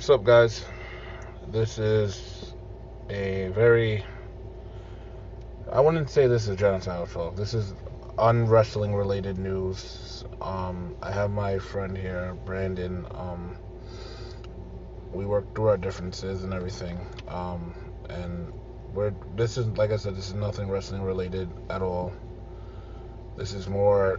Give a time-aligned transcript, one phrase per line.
[0.00, 0.64] What's up, guys?
[1.48, 2.54] This is
[3.10, 4.02] a very.
[5.70, 7.36] I wouldn't say this is genocide talk.
[7.36, 7.74] This is
[8.18, 10.24] unwrestling related news.
[10.40, 13.04] Um, I have my friend here, Brandon.
[13.10, 13.58] Um,
[15.12, 16.98] we work through our differences and everything.
[17.28, 17.74] Um,
[18.08, 18.54] and
[18.94, 19.12] we're.
[19.36, 22.10] This is, like I said, this is nothing wrestling related at all.
[23.36, 24.18] This is more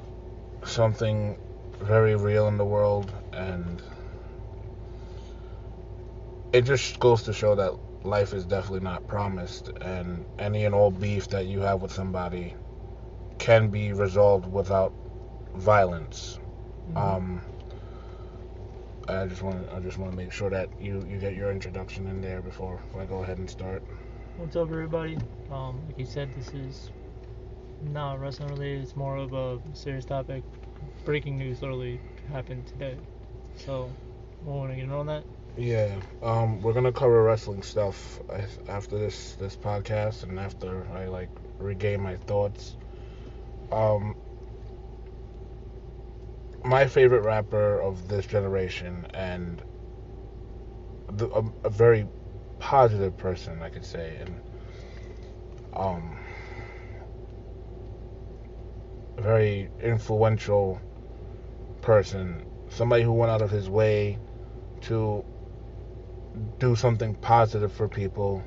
[0.63, 1.39] something
[1.79, 3.81] very real in the world and
[6.53, 7.73] it just goes to show that
[8.03, 12.55] life is definitely not promised, and any and all beef that you have with somebody
[13.37, 14.93] can be resolved without
[15.55, 16.39] violence.
[16.89, 16.97] Mm-hmm.
[16.97, 17.41] Um,
[19.07, 22.07] I just want I just want to make sure that you you get your introduction
[22.07, 23.83] in there before I go ahead and start.
[24.37, 25.17] What's up, everybody?
[25.51, 26.89] Um, like you said, this is
[27.81, 28.83] not wrestling related.
[28.83, 30.43] It's more of a serious topic.
[31.05, 31.99] Breaking news literally
[32.31, 32.97] happened today.
[33.55, 33.91] So,
[34.45, 35.23] we want to get in on that?
[35.57, 38.21] Yeah, um, we're gonna cover wrestling stuff
[38.69, 42.77] after this this podcast, and after I like regain my thoughts.
[43.69, 44.15] Um,
[46.63, 49.61] my favorite rapper of this generation, and
[51.11, 52.07] the, a, a, very
[52.59, 54.35] positive person, I could say, and
[55.75, 56.17] um,
[59.17, 60.79] very influential
[61.81, 64.17] person, somebody who went out of his way
[64.81, 65.23] to
[66.59, 68.43] do something positive for people.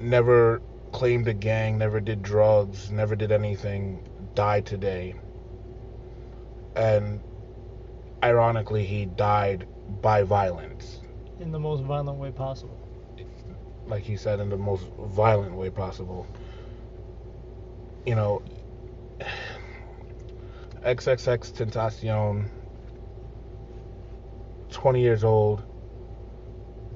[0.00, 5.14] Never claimed a gang, never did drugs, never did anything, died today.
[6.76, 7.20] And
[8.22, 9.66] ironically, he died
[10.00, 11.00] by violence.
[11.40, 12.78] In the most violent way possible.
[13.86, 16.26] Like he said, in the most violent way possible.
[18.06, 18.42] You know,
[20.84, 22.48] XXXTentacion
[24.70, 25.62] 20 years old,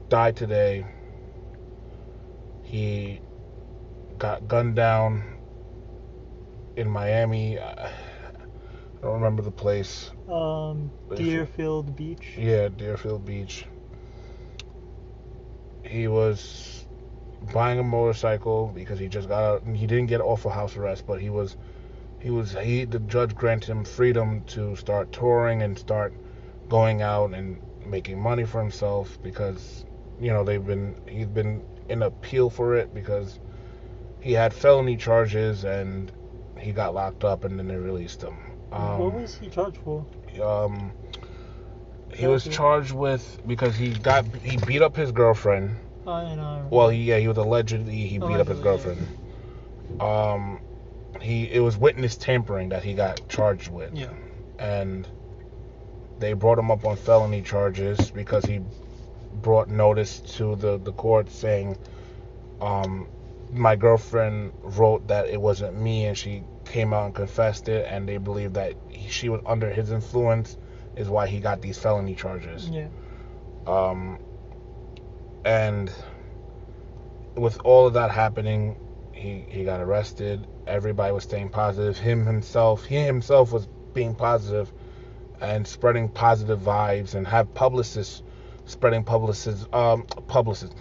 [0.09, 0.87] died today.
[2.63, 3.21] He
[4.19, 5.25] got gunned down
[6.77, 7.59] in Miami.
[7.59, 7.91] I
[9.03, 10.11] don't remember the place.
[10.29, 12.35] Um, Deerfield Beach.
[12.39, 13.67] Yeah, Deerfield Beach.
[15.85, 16.87] He was
[17.53, 19.67] buying a motorcycle because he just got out.
[19.67, 21.57] He didn't get off of house arrest, but he was,
[22.21, 22.53] he was.
[22.53, 26.15] He the judge granted him freedom to start touring and start
[26.69, 29.85] going out and making money for himself because
[30.21, 33.39] you know they've been he's been in appeal for it because
[34.21, 36.13] he had felony charges and
[36.59, 38.37] he got locked up and then they released him.
[38.71, 40.07] Um, what was he charged for?
[40.43, 40.93] Um,
[42.15, 45.77] he was charged with because he got he beat up his girlfriend.
[46.07, 46.67] I know.
[46.71, 50.01] Well, yeah, he was allegedly he beat allegedly, up his girlfriend.
[50.01, 50.61] Um,
[51.21, 53.95] he it was witness tampering that he got charged with.
[53.95, 54.11] Yeah.
[54.59, 55.09] And
[56.23, 58.61] they brought him up on felony charges because he
[59.43, 61.77] brought notice to the, the court saying
[62.61, 63.09] um,
[63.53, 68.09] my girlfriend wrote that it wasn't me and she came out and confessed it and
[68.09, 70.57] they believe that he, she was under his influence
[70.95, 72.69] is why he got these felony charges.
[72.69, 72.87] Yeah.
[73.67, 74.17] Um
[75.45, 75.93] and
[77.35, 78.77] with all of that happening
[79.13, 80.47] he he got arrested.
[80.69, 81.99] Everybody was staying positive.
[81.99, 84.73] Him himself he himself was being positive
[85.43, 88.23] and spreading positive vibes and have publicists
[88.65, 90.77] spreading publicists um publicists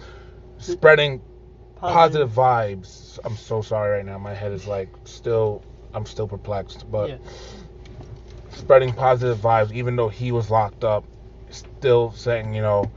[0.58, 1.20] spreading
[1.76, 2.30] positive.
[2.30, 3.18] positive vibes.
[3.24, 4.18] I'm so sorry right now.
[4.18, 5.62] My head is like still
[5.92, 7.16] I'm still perplexed, but yeah.
[8.50, 11.04] spreading positive vibes even though he was locked up,
[11.50, 12.90] still saying, you know,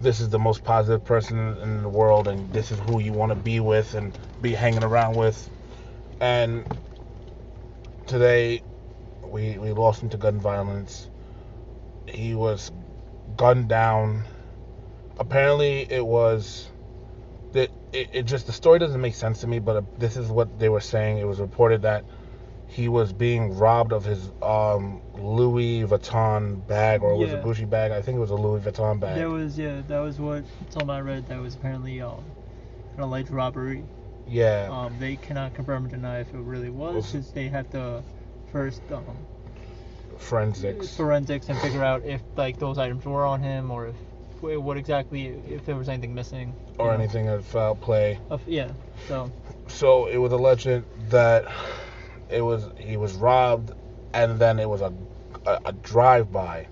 [0.00, 3.30] this is the most positive person in the world and this is who you want
[3.30, 5.50] to be with and be hanging around with.
[6.20, 6.64] And
[8.06, 8.62] today
[9.30, 11.08] we we lost him to gun violence.
[12.06, 12.72] He was
[13.36, 14.24] gunned down.
[15.18, 16.68] Apparently, it was
[17.52, 19.58] that it, it, just the story doesn't make sense to me.
[19.58, 21.18] But uh, this is what they were saying.
[21.18, 22.04] It was reported that
[22.66, 27.18] he was being robbed of his um, Louis Vuitton bag, or yeah.
[27.18, 27.90] was it Gucci bag?
[27.92, 29.18] I think it was a Louis Vuitton bag.
[29.18, 29.82] That was yeah.
[29.88, 31.26] That was what something I read.
[31.28, 32.24] That was apparently um,
[32.96, 33.84] an alleged robbery.
[34.26, 34.68] Yeah.
[34.70, 38.02] Um, they cannot confirm or deny if it really was, because they have to
[38.52, 39.04] first um,
[40.18, 43.96] forensics forensics and figure out if like those items were on him or if
[44.40, 46.92] what exactly if there was anything missing or know.
[46.92, 48.18] anything of foul play.
[48.30, 48.72] Of, yeah.
[49.06, 49.30] So.
[49.68, 51.44] So it was alleged that
[52.28, 53.72] it was he was robbed,
[54.14, 54.92] and then it was a
[55.46, 56.66] a, a drive-by.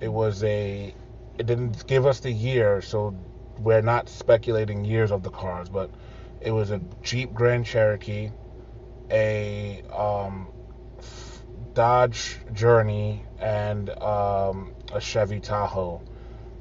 [0.00, 0.94] It was a.
[1.38, 3.14] It didn't give us the year, so
[3.58, 5.90] we're not speculating years of the cars, but
[6.40, 8.30] it was a Jeep Grand Cherokee,
[9.10, 10.48] a um,
[11.76, 16.00] Dodge Journey and um, a Chevy Tahoe.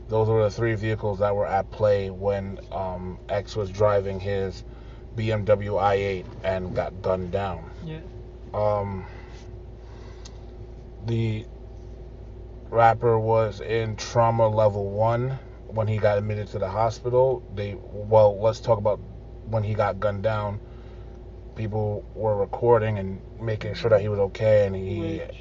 [0.10, 4.66] those were the three vehicles that were at play when um, X was driving his
[5.16, 7.72] BMW i8 and got gunned down.
[7.86, 8.02] Yeah.
[8.54, 9.06] Um,
[11.06, 11.46] the
[12.70, 17.42] rapper was in trauma level one when he got admitted to the hospital.
[17.56, 19.00] They well, let's talk about
[19.46, 20.60] when he got gunned down.
[21.56, 25.36] People were recording and making sure that he was okay, and he, Which,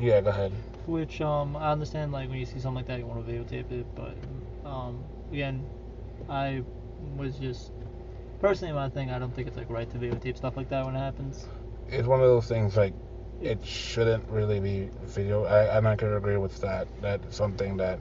[0.00, 0.52] yeah, go ahead.
[0.86, 3.70] which um, I understand like when you see something like that, you want to videotape
[3.70, 4.16] it, but
[4.64, 5.64] um, again,
[6.28, 6.62] I
[7.16, 7.72] was just
[8.40, 9.10] personally my thing.
[9.10, 11.46] I don't think it's like right to videotape stuff like that when it happens.
[11.88, 12.94] It's one of those things like
[13.42, 15.44] it shouldn't really be video.
[15.44, 16.88] I, and I can agree with that.
[17.02, 17.98] That's something that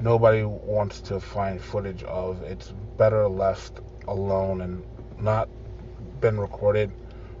[0.00, 2.42] nobody wants to find footage of.
[2.42, 4.84] It's better left alone and
[5.20, 5.48] not
[6.22, 6.90] been recorded,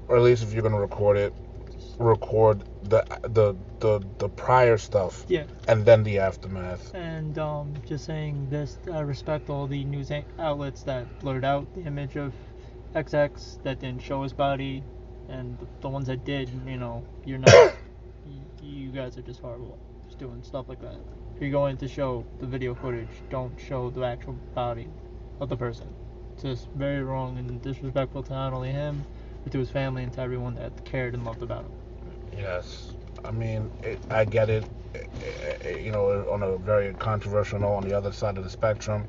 [0.08, 1.32] or at least if you're gonna record it,
[1.98, 5.44] record the the the, the prior stuff Yeah.
[5.68, 6.94] and then the aftermath.
[6.94, 11.82] And um, just saying this, I respect all the news outlets that blurred out the
[11.82, 12.34] image of
[12.94, 14.84] XX that didn't show his body,
[15.28, 17.74] and the ones that did, you know, you're not,
[18.62, 20.96] you guys are just horrible, just doing stuff like that.
[21.34, 24.88] If you're going to show the video footage, don't show the actual body
[25.40, 25.88] of the person.
[26.42, 29.06] Just very wrong and disrespectful to not only him,
[29.44, 31.72] but to his family and to everyone that cared and loved about him.
[32.32, 32.92] Yes,
[33.24, 34.66] I mean, it, I get it.
[34.94, 34.98] eh,
[35.62, 39.06] eh, You know, on a very controversial note, on the other side of the spectrum,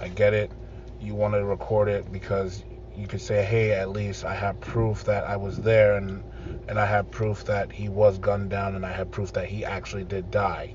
[0.00, 0.52] I get it.
[0.98, 5.04] You want to record it because you could say, "Hey, at least I have proof
[5.04, 6.24] that I was there, and
[6.68, 9.64] and I have proof that he was gunned down, and I have proof that he
[9.64, 10.74] actually did die."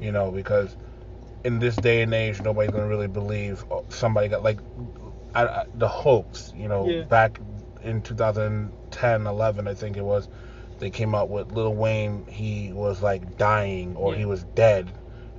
[0.00, 0.76] You know, because
[1.44, 4.60] in this day and age, nobody's gonna really believe oh, somebody got like
[5.34, 6.52] I, I, the hoax.
[6.56, 7.02] You know, Yeah.
[7.02, 7.40] back
[7.82, 10.28] in 2010, 11, I think it was
[10.78, 12.26] they came out with Lil Wayne.
[12.26, 14.90] He was like dying or he was dead,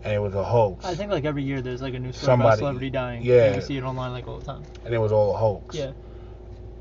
[0.04, 0.86] and it was a hoax.
[0.86, 3.22] I think like every year there's like a new story Somebody- about celebrity dying.
[3.24, 3.56] yeah.
[3.56, 4.64] You see it online like all the time.
[4.86, 5.76] and it was all a hoax.
[5.76, 5.92] Yeah.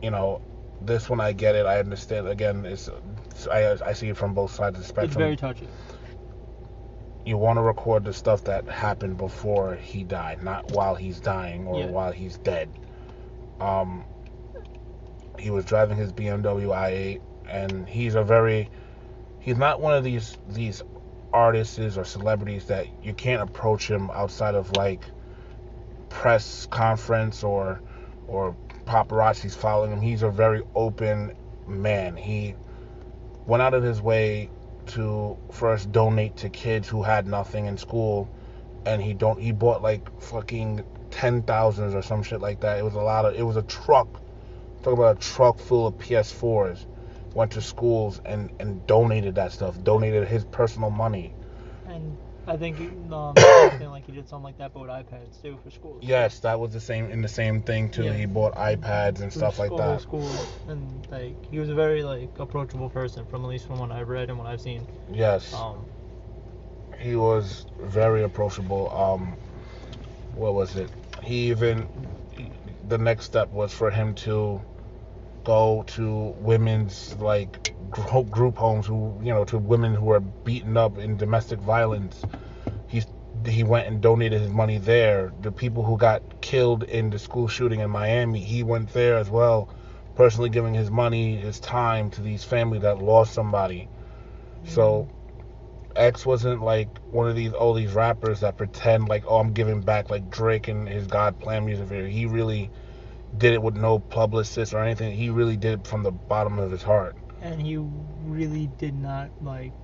[0.03, 0.41] You know,
[0.83, 1.67] this one I get it.
[1.67, 2.29] I understand.
[2.29, 2.89] Again, it's,
[3.51, 5.07] I I see it from both sides of the spectrum.
[5.09, 5.69] It's very touchy.
[7.25, 11.67] you want to record the stuff that happened before he died, not while he's dying
[11.67, 11.87] or Yeah.
[11.87, 12.69] while he's dead.
[13.61, 14.05] Um,
[15.39, 18.71] he was driving his BMW i8, and he's a very,
[19.41, 20.83] he's not one of these these
[21.33, 25.05] artists or celebrities that you can't approach him outside of like
[26.09, 27.81] press conference or
[28.27, 28.57] or
[28.87, 30.01] paparazzi's following him.
[30.01, 31.33] He's a very open
[31.67, 32.17] man.
[32.17, 32.55] He
[33.47, 34.51] went out of his way
[34.87, 38.29] to first donate to kids who had nothing in school
[38.87, 40.85] and he don't he bought like fucking
[41.17, 42.79] ten thousands or some shit like that.
[42.79, 44.09] It was a lot of it was a truck.
[44.83, 46.85] Talk about a truck full of PS4s.
[47.35, 49.83] Went to schools and and donated that stuff.
[49.83, 51.33] Donated his personal money.
[51.89, 52.79] And I think
[53.11, 56.03] um, something like he did something like that, but with iPads too for schools.
[56.03, 58.05] Yes, that was the same in the same thing too.
[58.05, 58.13] Yeah.
[58.13, 60.03] He bought iPads and For stuff like that.
[60.03, 63.91] Schools and like he was a very like approachable person from at least from what
[63.91, 64.87] I've read and what I've seen.
[65.11, 65.55] Yes.
[65.55, 65.87] Um,
[66.99, 68.91] he was very approachable.
[68.91, 69.37] Um,
[70.35, 70.91] what was it?
[71.27, 71.89] He even
[72.89, 74.63] the next step was for him to
[75.43, 77.75] go to women's like
[78.31, 82.23] group homes who you know to women who are beaten up in domestic violence.
[82.87, 83.07] He's
[83.45, 85.33] he went and donated his money there.
[85.43, 89.29] The people who got killed in the school shooting in Miami, he went there as
[89.29, 89.69] well,
[90.15, 93.89] personally giving his money, his time to these families that lost somebody.
[94.65, 95.16] So mm-hmm.
[95.97, 99.83] X wasn't like one of these all these rappers that pretend like oh I'm giving
[99.83, 102.07] back like Drake and his God Plan music video.
[102.09, 102.71] He really
[103.37, 105.15] did it with no publicist or anything.
[105.17, 107.17] He really did it from the bottom of his heart.
[107.41, 109.75] and he really did not like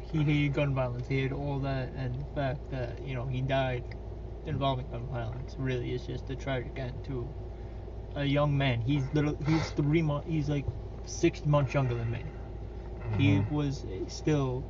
[0.00, 1.08] he hated gun violence.
[1.08, 3.84] He hated all that, and the fact that you know he died
[4.44, 7.32] involving gun violence really is just a tragic end to
[8.14, 8.80] a young man.
[8.80, 9.36] He's little.
[9.40, 10.26] He's three months.
[10.28, 10.66] He's like
[11.06, 12.32] six months younger than me.
[13.10, 13.48] He Mhm.
[13.48, 14.66] was still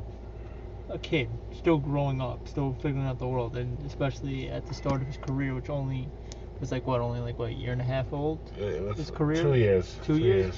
[0.88, 5.00] a kid, still growing up, still figuring out the world, and especially at the start
[5.00, 6.08] of his career, which only
[6.60, 8.38] was like what, only like what, a year and a half old.
[8.58, 9.42] Was His career?
[9.42, 9.96] two years.
[10.04, 10.54] Two years?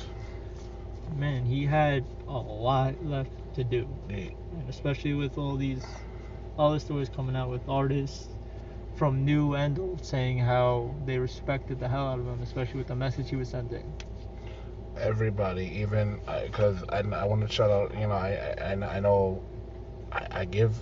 [1.17, 3.89] Man, he had a lot left to do.
[4.09, 4.31] Yeah.
[4.69, 5.85] Especially with all these
[6.59, 8.29] all the stories coming out with artists
[8.97, 12.89] from new and old saying how they respected the hell out of him, especially with
[12.89, 13.91] the message he was sending.
[14.99, 17.95] Everybody, even because I, I, want to shout out.
[17.95, 19.41] You know, I I, I know
[20.13, 20.75] I, I give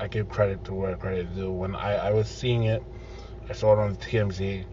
[0.00, 1.50] I give credit to where credit is due.
[1.52, 2.82] When I, I was seeing it,
[3.48, 4.64] I saw it on TMZ,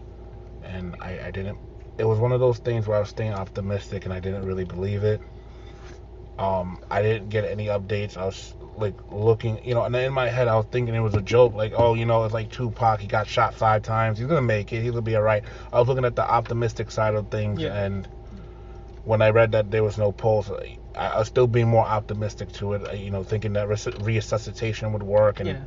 [0.62, 1.58] and I, I didn't.
[1.98, 4.64] It was one of those things where I was staying optimistic, and I didn't really
[4.64, 5.20] believe it.
[6.38, 8.16] Um, I didn't get any updates.
[8.16, 11.14] I was like looking, you know, and in my head I was thinking it was
[11.14, 14.26] a joke, like, oh, you know, it's like Tupac, he got shot five times, he's
[14.26, 15.44] gonna make it, he's gonna be alright.
[15.72, 17.72] I was looking at the optimistic side of things, Yeah.
[17.74, 18.06] and
[19.04, 20.50] when I read that there was no pulse,
[20.96, 23.86] I, I was still being more optimistic to it, uh, you know, thinking that res-
[24.00, 25.62] resuscitation would work and Yeah.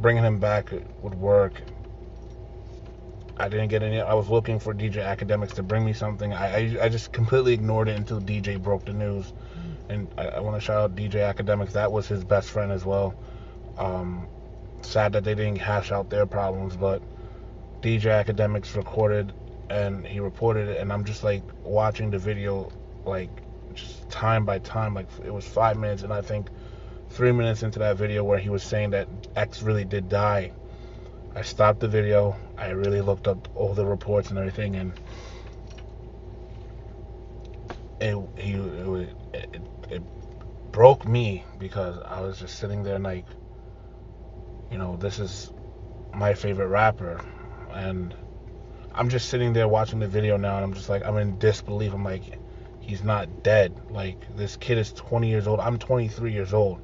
[0.00, 1.62] bringing him back would work.
[3.36, 4.00] I didn't get any.
[4.00, 6.32] I was looking for DJ Akademiks to bring me something.
[6.32, 6.46] I
[6.78, 9.32] I, I just completely ignored it until DJ broke the news,
[9.88, 11.72] and I, I want to shout out DJ Akademiks.
[11.72, 13.14] That was his best friend as well.
[13.76, 14.28] Um,
[14.82, 17.02] sad that they didn't hash out their problems, but
[17.82, 19.32] DJ Akademiks recorded
[19.68, 22.70] and he reported it, and I'm just like watching the video,
[23.04, 23.30] like
[23.72, 24.94] just time by time.
[24.94, 26.48] Like it was five minutes, and I think
[27.10, 30.52] three minutes into that video where he was saying that X really did die.
[31.34, 32.36] I stopped the video.
[32.56, 34.92] I really looked up all the reports and everything, and
[38.00, 40.02] it he it, it, it
[40.70, 43.26] broke me because I was just sitting there like,
[44.70, 45.52] you know, this is
[46.12, 47.20] my favorite rapper,
[47.72, 48.14] and
[48.94, 51.92] I'm just sitting there watching the video now, and I'm just like, I'm in disbelief.
[51.92, 52.38] I'm like,
[52.86, 53.74] he's not dead.
[53.90, 55.60] Like this kid is 20 years old.
[55.60, 56.80] I'm 23 years old.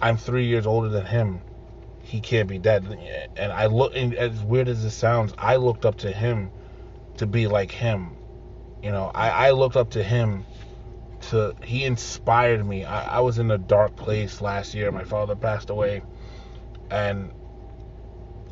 [0.00, 1.40] I'm three years older than him.
[2.02, 2.84] He can't be dead.
[3.36, 6.50] And I look, and as weird as this sounds, I looked up to him
[7.16, 8.16] to be like him.
[8.82, 10.44] You know, I, I looked up to him
[11.30, 12.84] to, he inspired me.
[12.84, 14.92] I, I was in a dark place last year.
[14.92, 16.02] My father passed away.
[16.90, 17.32] And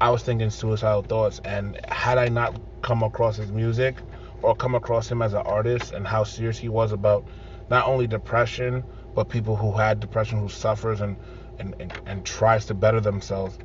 [0.00, 1.40] I was thinking suicidal thoughts.
[1.44, 3.96] And had I not come across his music
[4.42, 7.24] or come across him as an artist and how serious he was about
[7.70, 8.84] not only depression,
[9.14, 11.16] but people who had depression who suffers and,
[11.58, 13.58] and, and, and tries to better themselves.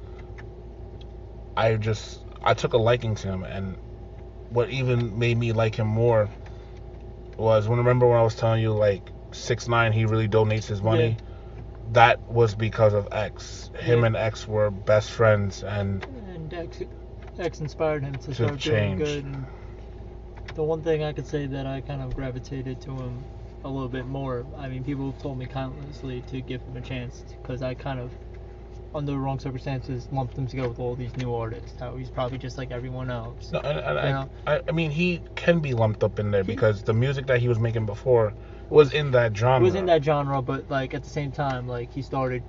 [1.56, 3.78] I just I took a liking to him and
[4.50, 6.30] what even made me like him more
[7.38, 10.82] was when remember when I was telling you like six nine he really donates his
[10.82, 11.18] money.
[11.20, 11.24] Yeah.
[11.94, 13.72] That was because of X.
[13.80, 14.08] Him Yeah.
[14.08, 16.82] and X were best friends and And X,
[17.40, 18.98] X inspired him to, To start change.
[18.98, 19.26] doing good.
[19.26, 19.46] And
[20.58, 23.24] the one thing I could say that I kind of gravitated to him
[23.64, 24.44] a little bit more.
[24.58, 28.00] I mean, people have told me countlessly to give him a chance because I kind
[28.00, 28.12] of,
[28.96, 31.80] under the wrong circumstances, lumped him together with all these new artists.
[31.80, 33.52] How he's probably just like everyone else.
[33.52, 34.00] No, and, and
[34.48, 34.56] I?
[34.56, 37.40] I, I mean, he can be lumped up in there He- because the music that
[37.40, 38.34] he was making before
[38.72, 39.62] was in that genre.
[39.62, 42.44] It was in that genre, but like at the same time, like he started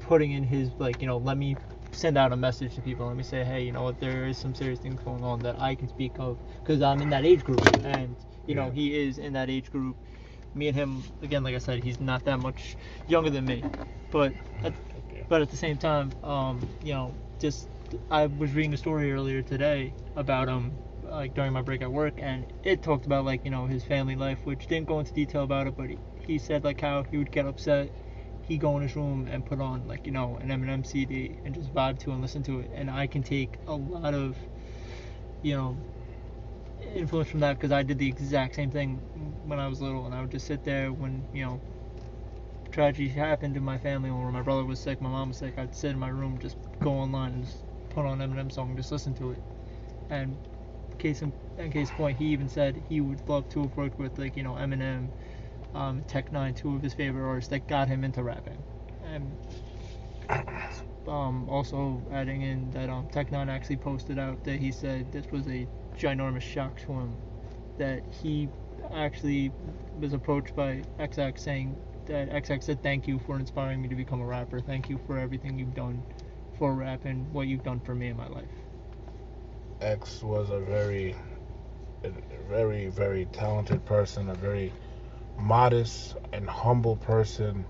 [0.00, 1.56] putting in his like you know let me
[1.92, 3.06] send out a message to people.
[3.06, 5.58] Let me say, hey, you know what, there is some serious things going on that
[5.60, 8.72] I can speak of because I'm in that age group, and you know Yeah.
[8.72, 9.98] he is in that age group.
[10.54, 13.66] Me and him, again, like I said, he's not that much younger than me,
[14.10, 14.74] but at,
[15.28, 17.68] but at the same time, um, you know, just
[18.10, 22.14] I was reading a story earlier today about him, like during my break at work,
[22.18, 25.42] and it talked about like you know his family life, which didn't go into detail
[25.44, 27.92] about it, but he, he said like how he would get upset,
[28.42, 31.54] he go in his room and put on like you know an Eminem CD and
[31.54, 34.36] just vibe to and listen to it, and I can take a lot of,
[35.42, 35.76] you know,
[36.94, 38.96] influence from that because I did the exact same thing
[39.46, 41.60] when I was little, and I would just sit there when you know
[42.70, 45.74] tragedy happened in my family when my brother was sick, my mom was sick, I'd
[45.74, 47.58] sit in my room, just go online and just
[47.90, 49.42] put on Eminem song just listen to it.
[50.10, 50.38] And
[50.98, 54.18] case in, in case point, he even said he would love to have worked with
[54.18, 55.08] like you know Eminem,
[55.74, 58.58] um, Tech Nine, two of his favorite artists that got him into rapping.
[59.04, 59.36] And
[61.08, 65.26] um, also adding in that um, Tech Nine actually posted out that he said this
[65.30, 67.16] was a ginormous shock to him
[67.78, 68.48] that he
[68.92, 69.52] actually
[70.00, 71.76] was approached by XX saying
[72.06, 74.60] that XX said thank you for inspiring me to become a rapper.
[74.60, 76.02] Thank you for everything you've done
[76.58, 78.44] for rap and what you've done for me in my life.
[79.80, 81.14] X was a very,
[82.04, 82.10] a
[82.48, 84.72] very, very talented person, a very
[85.38, 87.66] modest and humble person,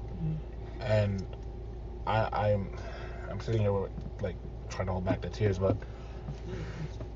[0.80, 1.24] and
[2.06, 2.70] I, I'm,
[3.30, 3.72] I'm sitting here
[4.20, 4.36] like
[4.68, 5.76] trying to hold back the tears, but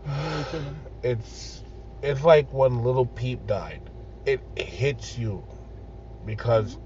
[1.02, 1.62] it's,
[2.02, 3.80] it's like when Little Peep died.
[4.26, 5.44] It hits you
[6.26, 6.78] because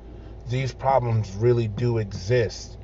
[0.49, 2.79] these problems really do exist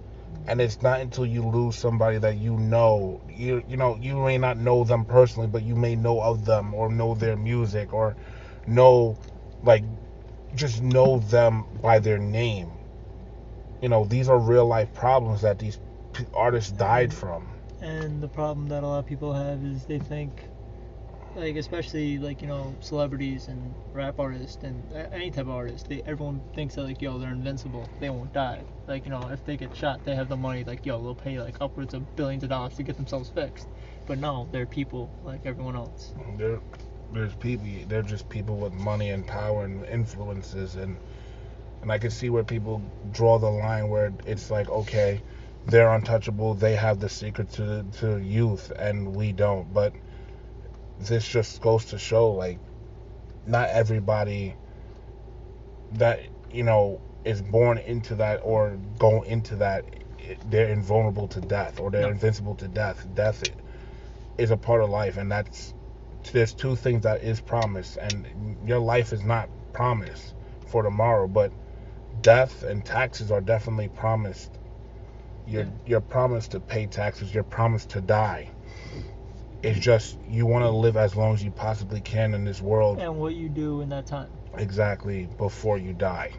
[0.49, 4.39] and it's not until you lose somebody that you know you you know you may
[4.39, 8.17] not know them personally but you may know of them or know their music or
[8.67, 9.17] know
[9.63, 9.85] like
[10.57, 12.71] just know them by their name
[13.83, 15.79] you know these are real life problems that these
[16.13, 17.47] p- artists died from
[17.81, 20.45] And the problem that a lot of people have is they think,
[21.35, 24.83] like especially like you know celebrities and rap artists and
[25.13, 28.65] any type of artist, they everyone thinks that like yo they're invincible, they won't die.
[28.89, 30.65] Like you know if they get shot, they have the money.
[30.65, 33.69] Like yo they'll pay like upwards of billions of dollars to get themselves fixed.
[34.07, 36.15] But no, they're people like everyone else.
[36.39, 36.61] There,
[37.13, 40.97] there's people they're just people with money and power and influences and
[41.83, 42.83] and I can see where people
[43.13, 45.21] draw the line where it's like, okay,
[45.67, 49.73] they're untouchable, they have the secret to to youth, and we don't.
[49.73, 49.95] But
[51.01, 52.59] this just goes to show, like,
[53.47, 54.57] not everybody
[55.93, 56.21] that
[56.53, 59.85] you know is born into that or go into that
[60.51, 62.09] they're invulnerable to death or they're No.
[62.11, 63.45] invincible to death death
[64.39, 65.75] is a part of life and that's
[66.33, 70.35] there's two things that is promised and your life is not promised
[70.67, 71.53] for tomorrow but
[72.23, 74.51] death and taxes are definitely promised
[75.47, 75.69] you're Yeah.
[75.87, 78.49] you're promised to pay taxes you're promised to die
[79.63, 82.99] it's just you want to live as long as you possibly can in this world
[83.01, 84.29] And what you do in that time.
[84.57, 86.31] exactly before you die.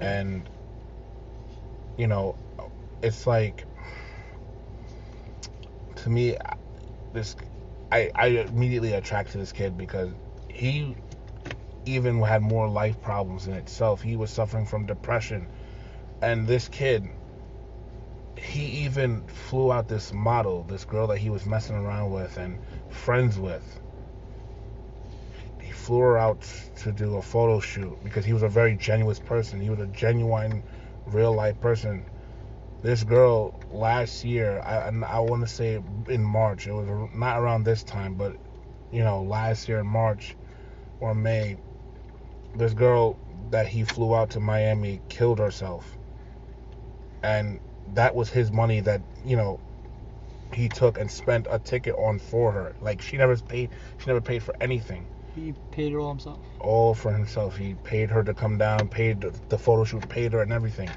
[0.00, 0.48] And
[1.96, 2.36] you know,
[3.02, 3.64] it's like
[5.96, 6.36] to me
[7.12, 7.36] this
[7.94, 10.10] I I immediately attracted this kid because
[10.48, 10.96] he
[11.86, 14.02] even had more life problems in itself.
[14.02, 15.46] He was suffering from depression.
[16.20, 17.08] And this kid
[18.36, 22.58] he even flew out this model, this girl that he was messing around with and
[22.90, 23.80] friends with
[25.62, 26.42] he flew her out
[26.76, 29.60] to do a photo shoot because he was a very genuine person.
[29.60, 30.64] He was a genuine,
[31.06, 32.04] real life person.
[32.84, 36.66] This girl last year, I I want to say in March.
[36.66, 38.36] It was not around this time, but
[38.92, 40.36] you know, last year in March
[41.00, 41.56] or May.
[42.54, 43.18] This girl
[43.50, 45.96] that he flew out to Miami killed herself,
[47.22, 47.58] and
[47.94, 49.60] that was his money that you know
[50.52, 52.76] he took and spent a ticket on for her.
[52.82, 53.70] Like she never paid.
[53.98, 56.38] She never paid for anything He paid it all himself.
[56.60, 57.56] all for himself.
[57.56, 60.90] He paid her to come down, paid the, the photo shoot, paid her and everything.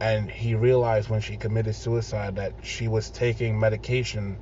[0.00, 4.38] And he realized when she committed suicide that she was taking medication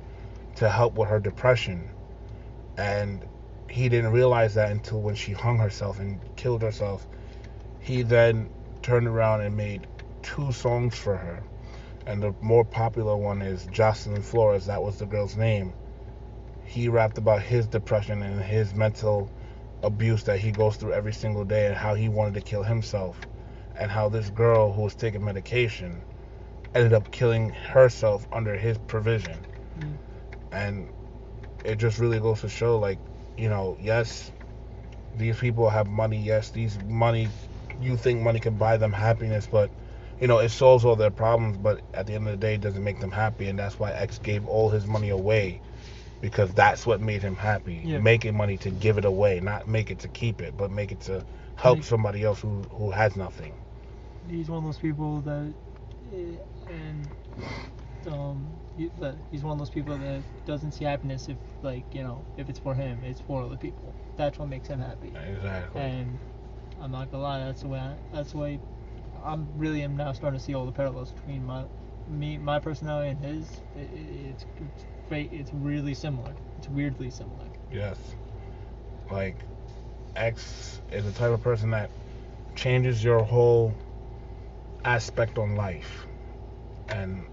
[0.55, 1.89] to help with her depression.
[2.77, 3.21] And
[3.69, 7.05] he didn't realize that until when she hung herself and killed herself.
[7.81, 8.49] He then
[8.81, 9.85] turned around and made
[10.21, 11.43] two songs for her.
[12.05, 15.73] And the more popular one is Jocelyn Flores, that was the girl's name.
[16.65, 19.29] He rapped about his depression and his mental
[19.83, 23.19] abuse that he goes through every single day and how he wanted to kill himself
[23.79, 26.01] and how this girl who was taking medication
[26.75, 29.45] ended up killing herself under his provision
[29.79, 29.97] Mm.
[30.51, 30.89] and
[31.63, 32.99] it just really goes to show like
[33.37, 34.31] you know yes
[35.17, 37.27] these people have money yes these money
[37.81, 39.69] you think money can buy them happiness but
[40.19, 42.61] you know it solves all their problems but at the end of the day it
[42.61, 45.61] doesn't make them happy and that's why x gave all his money away
[46.21, 47.99] because that's what made him happy Yeah.
[47.99, 50.99] making money to give it away not make it to keep it but make it
[51.01, 51.23] to
[51.55, 53.53] help somebody else who who has nothing
[54.29, 55.53] He's one of those people that,
[56.13, 56.35] eh,
[56.69, 57.07] and
[58.07, 58.91] um, he,
[59.31, 62.59] he's one of those people that doesn't see happiness if, like, you know, if it's
[62.59, 63.93] for him, it's for other people.
[64.17, 65.13] That's what makes him happy.
[65.15, 66.19] exactly And
[66.81, 67.79] I'm not gonna lie, that's the way.
[67.79, 68.59] I, that's the way.
[69.23, 71.63] I'm really am now starting to see all the parallels between my,
[72.07, 73.61] me, my personality and his.
[73.75, 75.29] It, it, it's it's great.
[75.33, 76.33] It's really similar.
[76.57, 77.45] It's weirdly similar.
[77.71, 77.97] Yes.
[79.11, 79.35] Like,
[80.15, 81.89] X is the type of person that
[82.55, 83.73] changes your whole
[84.85, 86.05] aspect on life.
[86.89, 87.25] And,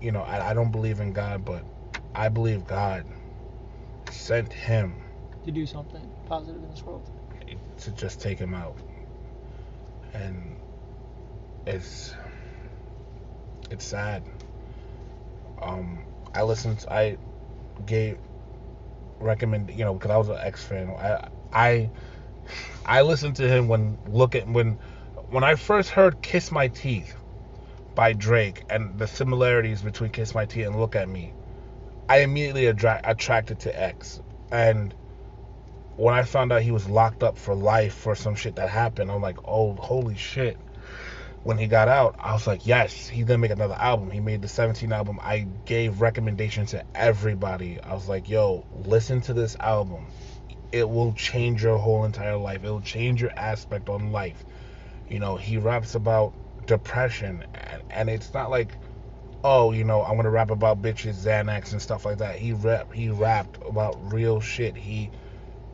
[0.00, 1.64] you know, I, I don't believe in God, but
[2.14, 3.04] I believe God
[4.10, 4.96] sent him
[5.44, 7.08] To do something positive in this world.
[7.78, 8.76] to just take him out.
[10.14, 10.56] And
[11.66, 12.14] it's
[13.70, 14.24] it's sad.
[15.60, 17.18] Um I listened I
[17.84, 18.18] gave
[19.20, 20.90] recommend you know because I was an X fan.
[20.90, 21.90] I I
[22.84, 24.78] I listened to him when look at when
[25.30, 27.16] when I first heard Kiss My Teeth
[27.94, 31.32] by Drake and the similarities between Kiss My Teeth and Look at Me.
[32.08, 34.20] I immediately attra- attracted to X
[34.52, 34.94] and
[35.96, 39.10] when I found out he was locked up for life for some shit that happened,
[39.10, 40.58] I'm like, oh, holy shit.
[41.42, 44.10] When he got out, I was like, yes, he's gonna make another album.
[44.10, 45.18] He made the 17 album.
[45.22, 47.80] I gave recommendations to everybody.
[47.82, 50.06] I was like, yo, listen to this album.
[50.70, 52.62] It will change your whole entire life.
[52.62, 54.44] It will change your aspect on life.
[55.08, 56.34] You know, he raps about
[56.66, 58.76] depression, and, and it's not like,
[59.44, 62.36] oh, you know, I'm gonna rap about bitches, Xanax, and stuff like that.
[62.36, 64.76] He rap, he rapped about real shit.
[64.76, 65.10] He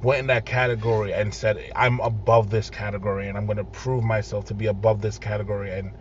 [0.02, 4.46] went in that category and said, I'm above this category and I'm to prove myself
[4.46, 5.70] to be above this category.
[5.70, 5.92] And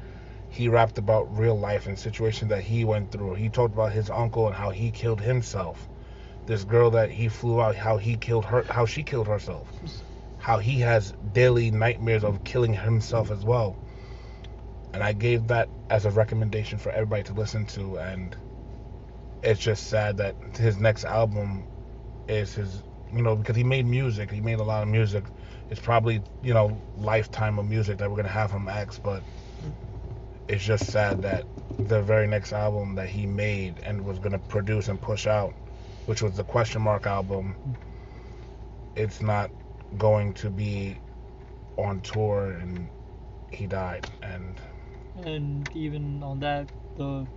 [0.50, 3.36] he rapped about real life and situations that he went through.
[3.36, 5.88] He talked about his uncle and how he killed himself.
[6.48, 9.72] This girl that he flew out, how he killed her, how she killed herself.
[10.42, 13.76] How he has daily nightmares of killing himself as well.
[14.94, 17.98] And I gave that as a recommendation for everybody to listen to.
[18.00, 18.36] And
[19.44, 21.66] it's just sad that his next album
[22.28, 22.82] is his
[23.14, 25.26] you know, because he made music, he made a lot of music,
[25.70, 29.24] it's probably you know lifetime of music that we're gonna have from X, but
[30.48, 31.46] it's just sad that
[31.78, 35.54] the very next album that he made and was gonna produce and push out,
[36.06, 37.56] which was the Question Mark album,
[38.96, 39.52] it's not
[39.98, 41.02] going to be
[41.78, 42.92] on tour and
[43.52, 44.62] he died and
[45.16, 47.28] And even on that, the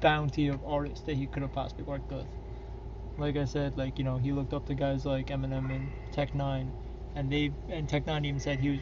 [0.00, 2.28] bounty of artists that he could have possibly worked with.
[3.18, 6.34] Like I said, like you know, he looked up to guys like Eminem and Tech
[6.34, 6.74] Nine,
[7.14, 8.80] and they and Tech Nine even said he was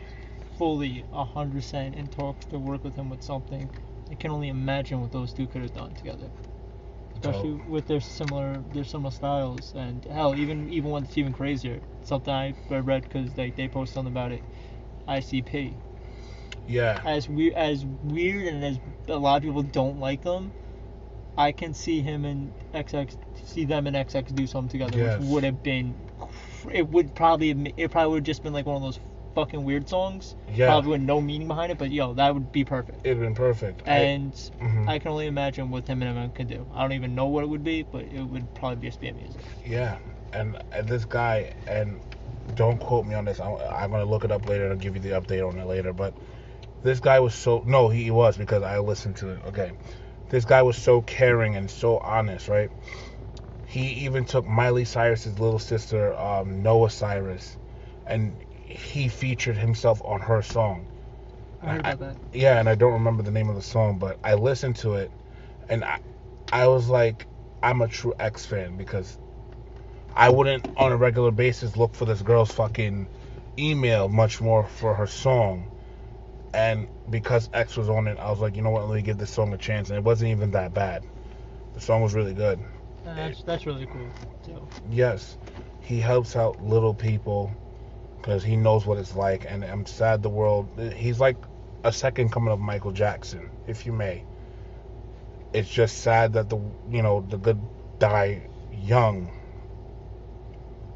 [0.58, 3.70] fully hundred percent in talks to work with him with something.
[4.10, 6.32] I can only imagine what those two could have done together,
[7.30, 9.72] especially with their similar their similar styles.
[9.74, 11.80] And hell, even even one that's even crazier.
[12.04, 14.42] Something I I read because they they posted something about it.
[15.08, 15.74] ICP
[16.66, 20.52] yeah as weird as weird and as a lot of people don't like them,
[21.36, 25.18] I can see him and XX see them and XX do something together, Yes.
[25.18, 25.94] which would have been
[26.72, 28.98] it would probably it probably would have just been like one of those
[29.36, 32.64] fucking weird songs, yeah probably with no meaning behind it, but yo, that would be
[32.64, 32.98] perfect.
[33.06, 34.88] it'd been perfect I- And mhm.
[34.88, 36.66] I can only imagine what him and Eminem could do.
[36.74, 39.42] I don't even know what it would be, but it would probably just be music.
[39.64, 39.98] Yeah,
[40.32, 42.00] and, and this guy, and
[42.54, 43.38] don't quote me on this.
[43.40, 45.66] I'm, I'm gonna look it up later and I'll give you the update on it
[45.66, 45.92] later.
[45.92, 46.14] But
[46.82, 49.40] this guy was so no, he was because I listened to it.
[49.48, 49.72] Okay,
[50.30, 52.70] this guy was so caring and so honest, right?
[53.66, 57.56] He even took Miley Cyrus's little sister, um, Noah Cyrus,
[58.06, 60.88] and he featured himself on her song.
[61.62, 62.16] I heard I- about that.
[62.32, 65.12] Yeah, and I don't remember the name of the song, but I listened to it,
[65.68, 65.98] and I,
[66.52, 67.26] I was like,
[67.62, 69.18] I'm a true X fan because
[70.14, 73.08] I wouldn't on a regular basis look for this girl's fucking
[73.58, 75.68] email much more for her song,
[76.52, 79.18] and because X was on it, I was like, you know what, let me give
[79.18, 81.04] this song a chance, and it wasn't even that bad.
[81.74, 82.60] The song was really good.
[83.04, 84.68] That's that's really cool too.
[84.90, 85.36] Yes,
[85.80, 87.52] he helps out little people
[88.26, 90.68] because he knows what it's like, and I'm sad the world.
[90.96, 91.36] He's like
[91.84, 94.24] a second coming of Michael Jackson, if you may.
[95.52, 96.56] It's just sad that the
[96.90, 97.60] you know the good
[98.00, 99.30] die young,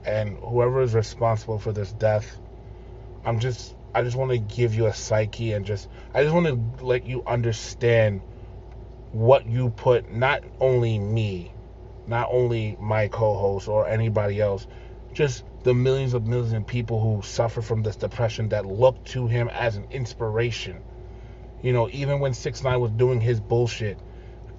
[0.05, 2.37] and whoever is responsible for this death,
[3.25, 6.47] I'm just I just want to give you a psyche and just I just want
[6.47, 8.23] to let you understand
[9.13, 11.55] what you put not only me
[12.09, 14.67] not only my co-host or anybody else,
[15.13, 19.27] just the millions of millions of people who suffer from this depression that look to
[19.27, 20.81] him as an inspiration.
[21.63, 23.99] You know, even when Six Nine was doing his bullshit,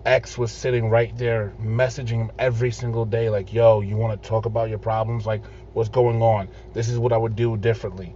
[0.06, 4.30] X was sitting right there messaging him every single day, like, "Yo, you want to
[4.30, 5.26] talk about your problems?
[5.26, 6.50] Like, what's going on?
[6.74, 8.14] This is what I would do differently."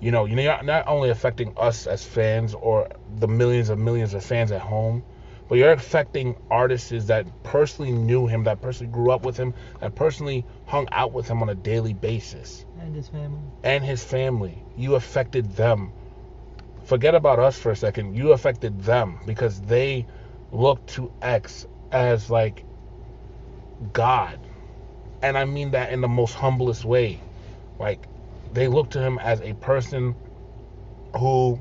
[0.00, 4.24] You know, you're not, only affecting us as fans or the millions and millions of
[4.24, 5.02] fans at home,
[5.48, 9.94] but you're affecting artists that personally knew him, that personally grew up with him, that
[9.94, 13.40] personally hung out with him on a daily basis, And his family.
[13.62, 14.62] and his family.
[14.76, 15.92] You affected them.
[16.84, 18.14] Forget about us for a second.
[18.14, 20.06] You affected them because they
[20.52, 22.64] looked to X as like
[23.92, 24.38] God.
[25.22, 27.20] And I mean that in the most humblest way.
[27.78, 28.06] Like,
[28.52, 30.14] they look to him as a person
[31.18, 31.58] who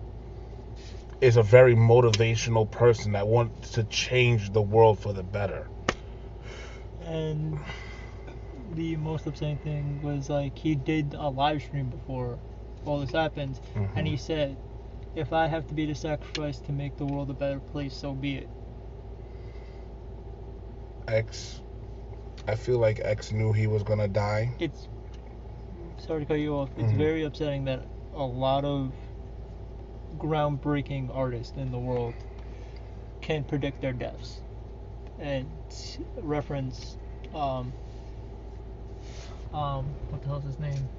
[1.23, 5.69] is a very motivational person that wants to change the world for the better.
[7.05, 7.57] And
[8.75, 12.39] the most upsetting thing was like he did a live stream before
[12.85, 13.57] all this happened,
[13.95, 14.57] and he said,
[15.15, 18.13] "If I have to be the sacrifice to make the world a better place, so
[18.13, 18.49] be it."
[21.07, 21.61] X,
[22.47, 24.51] I feel like X knew he was gonna die.
[24.59, 24.89] It's
[25.99, 26.69] sorry to cut you off.
[26.77, 26.97] It's Mhm.
[26.97, 28.91] very upsetting that a lot of
[30.17, 32.13] groundbreaking artists in the world
[33.21, 34.41] can predict their deaths.
[35.19, 35.49] And
[36.21, 36.97] reference,
[37.33, 37.71] um,
[39.53, 40.89] um, what the hell's his name?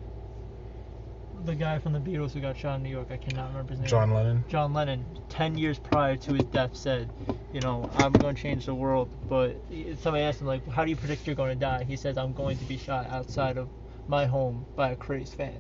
[1.45, 3.09] The guy from the Beatles who got shot in New York.
[3.11, 3.89] I cannot remember his name.
[3.89, 4.45] John Lennon.
[4.49, 7.11] John Lennon, 10 years prior to his death, said,
[7.53, 9.11] you know, I'm going to change the world.
[9.29, 9.57] But
[10.01, 11.85] somebody asked him, like, how do you predict you're going to die?
[11.85, 13.69] He says, I'm going to be shot outside of
[14.07, 15.59] my home by a crazed fan.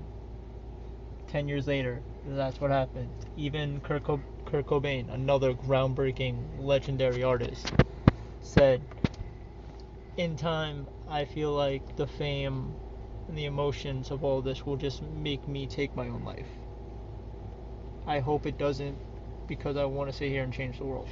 [1.28, 3.10] 10 years later, that's what happened.
[3.36, 7.72] Even Kurt, Co- Kurt Cobain, another groundbreaking, legendary artist,
[8.42, 8.80] said,
[10.16, 12.74] in time, I feel like the fame
[13.28, 16.48] and the emotions of all this will just make me take my own life.
[18.06, 18.98] I hope it doesn't
[19.46, 21.08] because I want to sit here and change the world.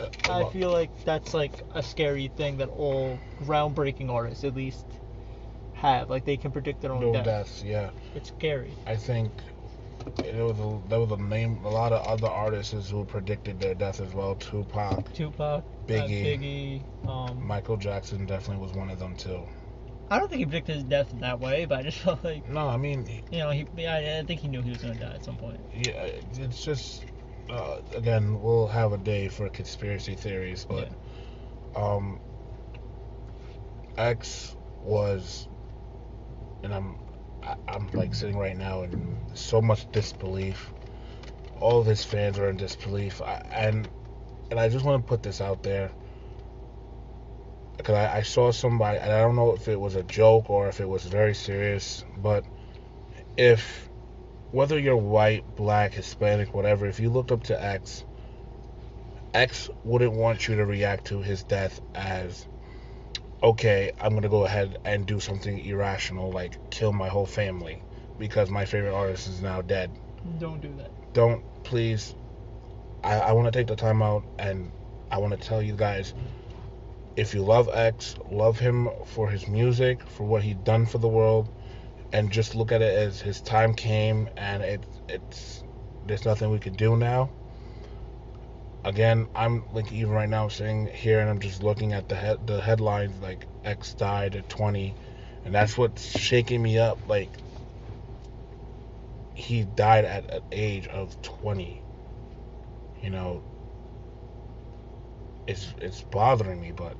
[0.00, 4.84] Uh, I feel like that's like a scary thing that all groundbreaking artists at least
[5.76, 6.10] have.
[6.10, 7.24] Like they can predict their own no death.
[7.24, 7.62] deaths.
[7.62, 8.72] Yeah, It's scary.
[8.86, 9.30] I think
[10.16, 13.74] there was a, there was a name a lot of other artists who predicted their
[13.74, 14.34] death as well.
[14.36, 16.24] Tupac, Tupac, uh, Biggie.
[16.24, 19.42] Biggie, um, Michael Jackson definitely was one of them too.
[20.08, 22.48] I don't think he predicted his death in that way, but I just felt like
[22.48, 23.66] No, I mean, you know he.
[23.86, 25.60] I, I think he knew he was gonna die at some point.
[25.74, 26.08] yeah,
[26.40, 27.04] it's just
[27.50, 30.88] uh, again, we'll have a day for conspiracy theories, but
[31.76, 32.20] um,
[33.96, 35.48] X was,
[36.62, 36.98] and I'm,
[37.68, 40.70] I'm like sitting right now in so much disbelief.
[41.60, 43.88] All of his fans are in disbelief, I, and
[44.50, 45.90] and I just want to put this out there
[47.76, 50.68] because I, I saw somebody, and I don't know if it was a joke or
[50.68, 52.44] if it was very serious, but
[53.36, 53.88] if
[54.50, 58.04] whether you're white, black, Hispanic, whatever, if you looked up to X,
[59.34, 62.46] X wouldn't want you to react to his death as,
[63.42, 67.82] okay, I'm gonna go ahead and do something irrational, like kill my whole family
[68.18, 69.90] because my favorite artist is now dead.
[70.38, 70.90] Don't do that.
[71.12, 72.14] Don't please.
[73.04, 74.72] I, I want to take the time out and
[75.10, 76.14] I want to tell you guys
[77.16, 81.08] if you love X, love him for his music, for what he done for the
[81.08, 81.48] world,
[82.12, 85.62] and just look at it as his time came and it it's
[86.06, 87.30] there's nothing we could do now.
[88.86, 92.60] Again, I'm like even right now sitting here and I'm just looking at the the
[92.60, 94.94] headlines like X died at 20,
[95.44, 96.96] and that's what's shaking me up.
[97.08, 97.28] Like
[99.34, 101.82] he died at an age of 20.
[103.02, 103.42] You know,
[105.48, 106.96] it's it's bothering me, but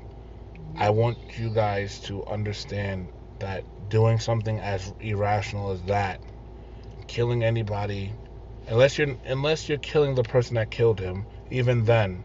[0.76, 6.20] I want you guys to understand that doing something as irrational as that,
[7.06, 8.12] killing anybody,
[8.66, 12.24] unless you're unless you're killing the person that killed him, even then,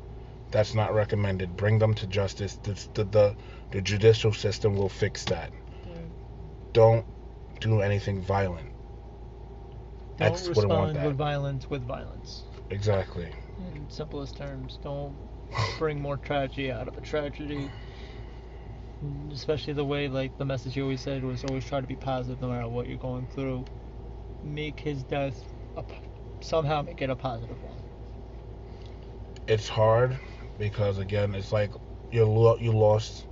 [0.52, 1.56] that's not recommended.
[1.56, 2.58] Bring them to justice.
[2.64, 3.36] The the the,
[3.72, 5.52] the judicial system will fix that.
[5.88, 6.10] Mm.
[6.74, 7.06] Don't
[7.60, 8.70] do anything violent.
[10.18, 12.44] Don't X respond with violence with violence.
[12.70, 13.32] Exactly.
[13.76, 15.16] In simplest terms, don't
[15.78, 17.70] bring more tragedy out of a tragedy.
[19.32, 22.40] Especially the way, like, the message you always said was always try to be positive
[22.40, 23.66] no matter what you're going through.
[24.44, 25.44] Make his death
[25.76, 25.84] a,
[26.42, 27.81] somehow make it a positive one.
[29.48, 30.20] It's hard
[30.58, 31.74] because again, it's like
[32.12, 33.26] you lo- you lost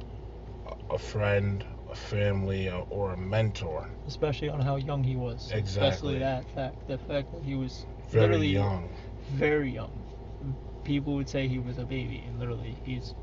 [0.89, 3.87] a- friend, a family, or, or a mentor.
[4.07, 5.51] Especially on how young he was.
[5.53, 5.87] Exactly.
[5.89, 6.87] Especially that fact.
[6.87, 8.89] The fact that he was Very literally young.
[9.31, 9.91] very young.
[10.83, 13.13] People would say he was a baby, and literally he's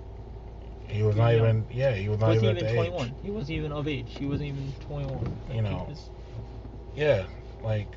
[0.89, 1.47] He was not young.
[1.47, 1.67] even.
[1.73, 3.07] Yeah, he was not wasn't even, even 21.
[3.09, 3.15] age.
[3.23, 4.13] He wasn't even of age.
[4.19, 5.33] He wasn't even 21.
[5.53, 5.87] You know.
[5.89, 6.11] was-
[6.95, 7.27] Yeah,
[7.63, 7.89] like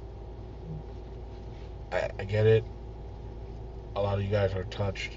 [1.92, 2.66] I, I get it.
[4.00, 5.12] A lot of you guys are touched.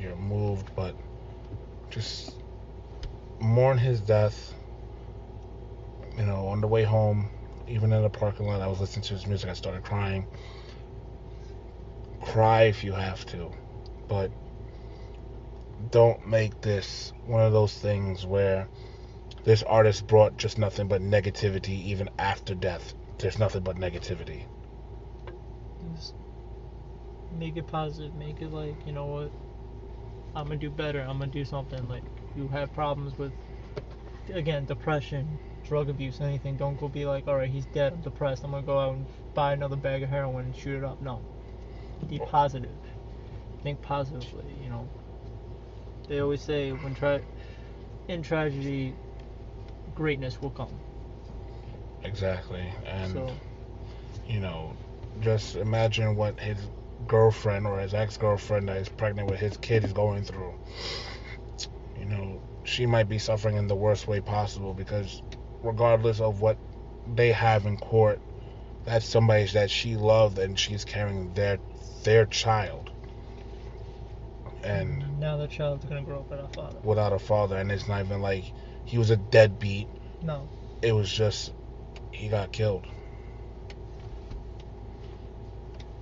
[0.00, 0.94] You're moved, but
[1.90, 2.36] just
[3.40, 4.54] mourn his death.
[6.16, 7.28] You know, on the way home,
[7.66, 9.50] even in the parking lot, I was listening to his music.
[9.50, 10.28] I started crying.
[12.20, 13.50] Cry if you have to,
[14.06, 14.30] but
[15.90, 18.68] don't make this one of those things where
[19.42, 22.94] this artist brought just nothing but negativity even after death.
[23.18, 24.44] There's nothing but negativity.
[25.96, 26.14] Just
[27.38, 28.14] make it positive.
[28.14, 29.30] Make it like, you know what?
[30.34, 31.00] I'm gonna do better.
[31.00, 31.86] I'm gonna do something.
[31.88, 32.04] Like,
[32.36, 33.32] you have problems with,
[34.32, 36.56] again, depression, drug abuse, anything.
[36.56, 37.92] Don't go be like, alright, he's dead.
[37.92, 38.44] I'm depressed.
[38.44, 41.00] I'm gonna go out and buy another bag of heroin and shoot it up.
[41.02, 41.20] No.
[42.08, 42.70] Be positive.
[43.62, 44.88] Think positively, you know.
[46.08, 47.22] They always say when tra-
[48.08, 48.94] in tragedy,
[49.94, 50.74] greatness will come.
[52.02, 52.64] Exactly.
[52.84, 53.30] And so,
[54.26, 54.74] you know,
[55.20, 56.58] just imagine what his
[57.06, 60.54] girlfriend or his ex-girlfriend that is pregnant with his kid is going through.
[61.98, 65.22] You know, she might be suffering in the worst way possible because
[65.62, 66.56] regardless of what
[67.14, 68.20] they have in court,
[68.84, 71.58] that's somebody that she loved and she's carrying their
[72.04, 72.90] their child.
[74.64, 76.78] And now the child's gonna grow up without a father.
[76.82, 78.44] without a father and it's not even like
[78.84, 79.88] he was a deadbeat.
[80.22, 80.48] No.
[80.82, 81.52] It was just
[82.10, 82.86] he got killed.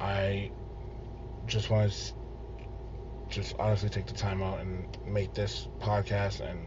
[0.01, 0.51] I
[1.51, 2.13] just want to
[3.29, 6.61] just honestly take the time out and make this podcast and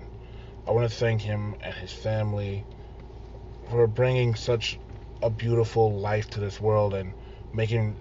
[0.68, 2.66] I want to thank him and his family
[3.70, 4.80] for bringing such
[5.22, 7.14] a beautiful life to this world and
[7.54, 7.96] making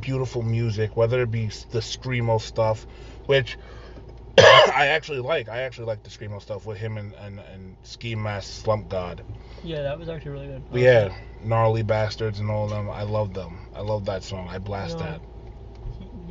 [0.00, 2.86] beautiful music whether it be the screamo stuff
[3.26, 3.56] which
[4.38, 8.14] I actually like I actually like the screamo stuff with him and and, and Ski
[8.14, 9.22] Mask Slump God
[9.62, 10.62] Yeah, that was actually really good.
[10.70, 12.90] but yeah, gnarly bastards and all of them.
[12.90, 13.58] I love them.
[13.74, 14.48] I love that song.
[14.48, 15.20] I blast that.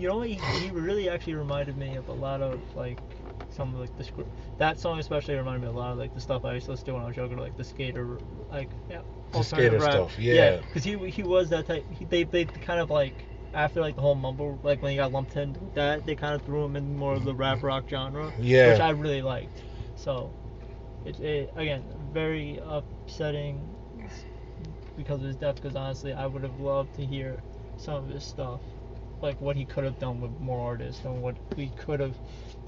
[0.03, 0.27] You know, what?
[0.27, 2.97] he, he really actually reminded me of a lot of like
[3.49, 4.29] some of like the script.
[4.57, 6.87] That song especially reminded me a lot of like the stuff I used to listen
[6.87, 8.19] to when I was younger, like the skater,
[8.51, 8.99] like yeah,
[9.31, 9.93] The skater rap.
[9.93, 10.57] stuff, yeah.
[10.57, 11.85] because he he was that type.
[11.89, 13.13] He, they they kind of like
[13.53, 16.41] after like the whole mumble, like when he got lumped in that, they kind of
[16.41, 18.71] threw him in more of the rap rock genre, Yeah.
[18.71, 19.63] which I really liked.
[19.95, 20.33] So
[21.05, 23.77] It's it, again very upsetting
[24.97, 25.55] because of his death.
[25.55, 27.41] Because honestly, I would have loved to hear
[27.77, 28.59] some of his stuff,
[29.23, 32.15] like what he could have done with more artists and what we could have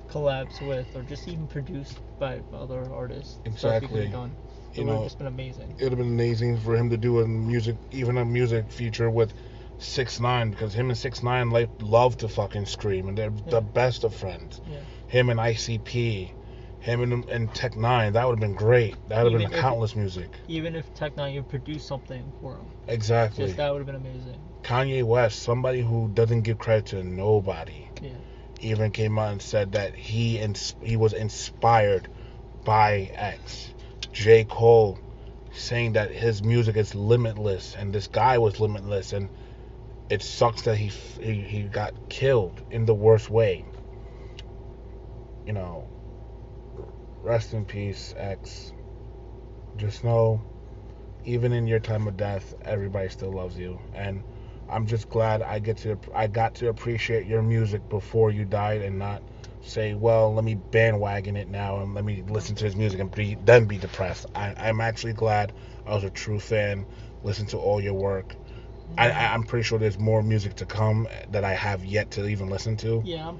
[0.10, 3.38] collabs with, or just even produced by other artists.
[3.46, 4.08] Exactly.
[4.08, 4.32] done.
[4.74, 5.76] It You would have just been amazing.
[5.78, 9.10] it would have been amazing for him to do a music, even a music feature
[9.10, 9.34] with
[9.78, 13.52] Six Nine, because him and Six Nine like love to fucking scream, and they're Yeah.
[13.52, 14.62] the best of friends.
[14.70, 14.80] Yeah.
[15.08, 16.32] Him and ICP,
[16.86, 18.96] him and, and Tech N9ne, that would have been great.
[19.10, 20.30] That would have been if- countless music.
[20.48, 23.46] Even if Tech N9ne you produced something for him, Exactly.
[23.46, 24.38] just that would have been amazing.
[24.64, 28.12] Kanye West, somebody who doesn't give credit to nobody, Yeah.
[28.62, 32.08] even came out and said that he ins- he was inspired
[32.64, 33.70] by X.
[34.14, 34.46] J.
[34.46, 35.00] Cole
[35.52, 39.30] saying that his music is limitless, and this guy was limitless, and
[40.10, 43.66] it sucks that he f- he, he got killed in the worst way.
[45.46, 45.88] You know,
[47.26, 48.72] rest in peace, X.
[49.78, 50.42] Just know,
[51.26, 54.24] even in your time of death, everybody still loves you, and
[54.70, 58.82] I'm just glad I get to I got to appreciate your music before you died,
[58.82, 59.24] and not
[59.62, 63.12] say, well, let me bandwagon it now and let me listen to his music and
[63.12, 64.28] be then be depressed.
[64.36, 65.54] I, I'm actually glad
[65.88, 66.86] I was a true fan.
[67.24, 68.36] Listen to all your work.
[68.98, 72.50] I, I'm pretty sure there's more music to come that I have yet to even
[72.50, 73.02] listen to.
[73.04, 73.34] Yeah,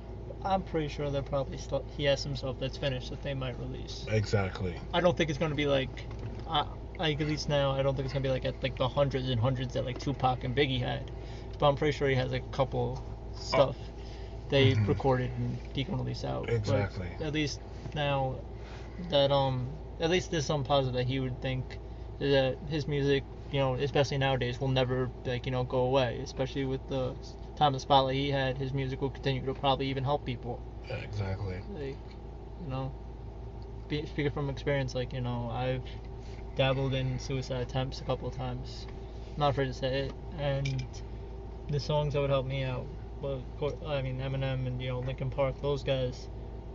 [0.46, 1.84] I'm, pretty sure they're probably still.
[1.98, 4.06] He has some stuff that's finished that they might release.
[4.10, 4.76] Exactly.
[4.94, 6.06] I don't think it's gonna be like,
[6.48, 6.64] uh,
[7.00, 9.30] like at least now, I don't think it's gonna be like at like the hundreds
[9.30, 11.12] and hundreds that like Tupac and Biggie had.
[11.58, 13.04] But I'm pretty sure he has a couple
[13.34, 13.76] stuff
[14.50, 14.88] they Mhm.
[14.88, 16.46] recorded and he can release out.
[16.48, 17.08] But Exactly.
[17.20, 17.60] at least
[17.94, 18.38] now
[19.10, 21.80] that um, at least there's some positive that he would think
[22.20, 26.20] that his music, you know, especially nowadays, will never like you know go away.
[26.22, 27.16] Especially with the
[27.56, 30.60] time of spotlight he had, his music will continue to probably even help people.
[31.04, 31.56] Exactly.
[31.74, 31.98] Like,
[32.64, 32.92] you know,
[33.88, 35.84] be, speaking from experience, like you know, I've
[36.56, 38.86] dabbled in suicide attempts a couple of times.
[39.38, 40.86] Not afraid to say it, and
[41.70, 42.86] the songs that would help me out.
[43.24, 46.28] Of course, I mean, Eminem and you know Linkin Park, those guys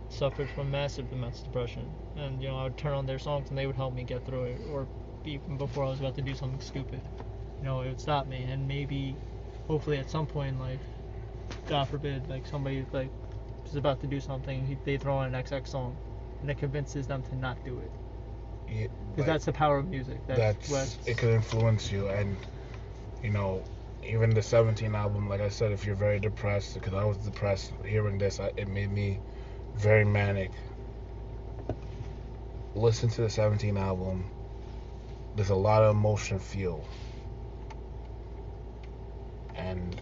[0.09, 3.49] suffered from massive amounts of depression, and you know I would turn on their songs
[3.49, 4.87] and they would help me get through it, or
[5.25, 7.01] even before I was about to do something stupid,
[7.61, 9.15] you know, it would stop me, and maybe,
[9.67, 10.79] hopefully, at some point like,
[11.67, 13.09] God forbid, like somebody like
[13.65, 15.95] is about to do something, he, they throw on an XX song,
[16.41, 17.91] and it convinces them to not do it.
[18.67, 20.19] Yeah, Because like, that's the power of music.
[20.27, 21.09] That's, that's what.
[21.09, 22.37] it could influence you and
[23.23, 23.63] you know
[24.03, 27.71] even the 17 album like i said if you're very depressed because i was depressed
[27.85, 29.19] hearing this I, it made me
[29.75, 30.51] very manic
[32.75, 34.25] listen to the 17 album
[35.35, 36.83] there's a lot of emotion feel
[39.71, 40.01] and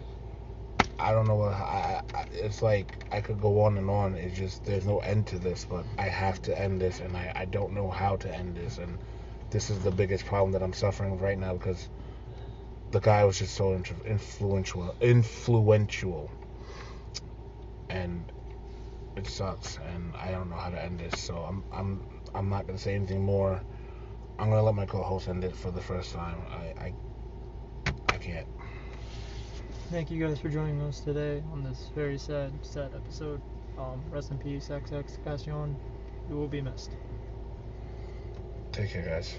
[0.98, 4.14] i don't know what I, I, it's like i could go on and on.
[4.14, 7.32] It's just there's no end to this but i have to end this and i,
[7.34, 8.78] I don't know how to end this.
[8.78, 8.98] And
[9.50, 11.88] this is the biggest problem that i'm suffering right now because
[12.90, 16.30] the guy was just so influential influential.
[17.88, 18.32] And
[19.16, 22.00] it sucks and i don't know how to end this so i'm i'm
[22.34, 23.62] i'm not to say anything more.
[24.38, 26.38] I'm to let my co-host end it for the first time.
[26.50, 26.94] I i,
[28.08, 28.46] I can't
[29.90, 33.40] Thank you guys for joining us today on this very sad, sad episode.
[33.76, 35.74] Um, rest in peace, XXXTentacion.
[36.28, 36.92] You will be missed.
[38.72, 39.34] take care guys